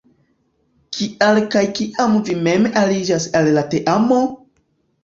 [0.99, 4.21] Kial kaj kiam vi mem aliĝis al la teamo?